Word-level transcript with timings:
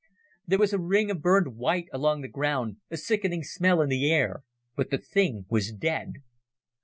There 0.47 0.57
was 0.57 0.73
a 0.73 0.79
ring 0.79 1.11
of 1.11 1.21
burned 1.21 1.55
white 1.57 1.85
along 1.93 2.21
the 2.21 2.27
ground, 2.27 2.77
a 2.89 2.97
sickening 2.97 3.43
smell 3.43 3.83
in 3.83 3.89
the 3.89 4.11
air, 4.11 4.43
but 4.75 4.89
the 4.89 4.97
thing 4.97 5.45
was 5.47 5.71
dead. 5.71 6.13